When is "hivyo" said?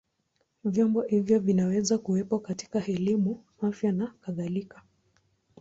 1.01-1.39